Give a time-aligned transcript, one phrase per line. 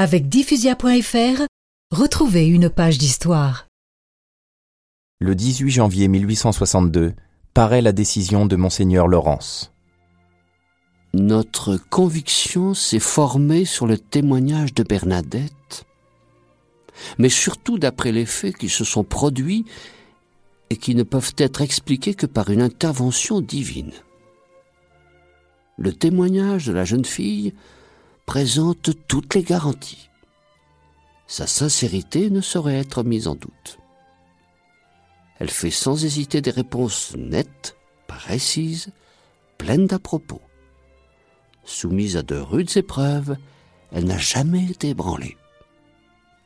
[0.00, 1.42] Avec diffusia.fr,
[1.90, 3.66] retrouvez une page d'histoire.
[5.18, 7.14] Le 18 janvier 1862,
[7.52, 9.72] paraît la décision de Monseigneur Laurence.
[11.14, 15.84] Notre conviction s'est formée sur le témoignage de Bernadette,
[17.18, 19.64] mais surtout d'après les faits qui se sont produits
[20.70, 23.94] et qui ne peuvent être expliqués que par une intervention divine.
[25.76, 27.52] Le témoignage de la jeune fille
[28.28, 30.10] présente toutes les garanties.
[31.26, 33.78] Sa sincérité ne saurait être mise en doute.
[35.38, 37.74] Elle fait sans hésiter des réponses nettes,
[38.06, 38.92] précises,
[39.56, 40.42] pleines d'à propos.
[41.64, 43.38] Soumise à de rudes épreuves,
[43.92, 45.38] elle n'a jamais été ébranlée.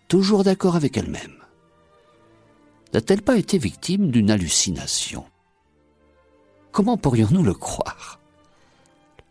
[0.07, 1.43] Toujours d'accord avec elle-même.
[2.95, 5.25] N'a-t-elle pas été victime d'une hallucination?
[6.71, 8.22] Comment pourrions-nous le croire?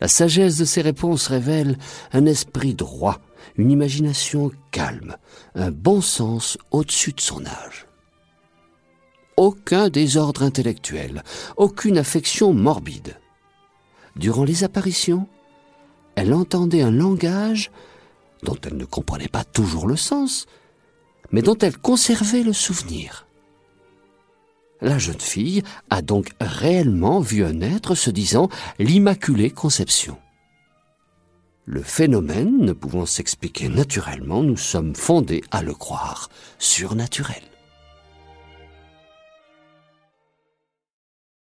[0.01, 1.77] La sagesse de ses réponses révèle
[2.11, 3.19] un esprit droit,
[3.55, 5.15] une imagination calme,
[5.53, 7.85] un bon sens au-dessus de son âge.
[9.37, 11.23] Aucun désordre intellectuel,
[11.55, 13.19] aucune affection morbide.
[14.15, 15.27] Durant les apparitions,
[16.15, 17.71] elle entendait un langage
[18.43, 20.47] dont elle ne comprenait pas toujours le sens,
[21.31, 23.27] mais dont elle conservait le souvenir.
[24.81, 30.17] La jeune fille a donc réellement vu un être se disant l'Immaculée Conception.
[31.65, 37.50] Le phénomène ne pouvant s'expliquer naturellement, nous sommes fondés à le croire surnaturel.